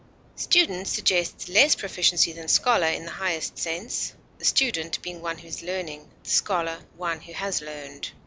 Student 0.35 0.87
suggests 0.87 1.47
less 1.47 1.75
proficiency 1.75 2.33
than 2.33 2.47
scholar 2.47 2.87
in 2.87 3.05
the 3.05 3.11
highest 3.11 3.59
sense, 3.59 4.13
the 4.39 4.45
student 4.45 4.99
being 5.03 5.21
one 5.21 5.37
who 5.37 5.47
is 5.47 5.61
learning, 5.61 6.09
the 6.23 6.31
scholar 6.31 6.79
one 6.97 7.19
who 7.21 7.33
has 7.33 7.61
learned. 7.61 8.09